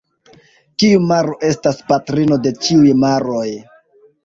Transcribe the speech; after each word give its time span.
Kiu 0.83 1.01
maro 1.11 1.35
estas 1.51 1.83
patrino 1.93 2.41
de 2.47 2.55
ĉiuj 2.65 2.97
maroj? 3.05 3.47